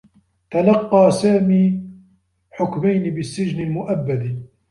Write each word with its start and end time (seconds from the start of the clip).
تلقّى 0.51 1.11
سامي 1.11 1.83
حكمين 2.51 3.15
بالسّجن 3.15 3.59
المؤبّد. 3.63 4.49